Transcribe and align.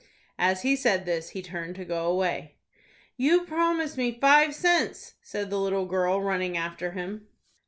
As 0.39 0.63
he 0.63 0.75
said 0.75 1.05
this 1.05 1.29
he 1.29 1.43
turned 1.43 1.75
to 1.75 1.85
go 1.85 2.07
away. 2.07 2.55
"You 3.17 3.45
promised 3.45 3.99
me 3.99 4.17
five 4.19 4.55
cents," 4.55 5.13
said 5.21 5.51
the 5.51 5.59
little 5.59 5.85
girl, 5.85 6.19
running 6.23 6.57
after 6.57 6.93
him. 6.93 7.27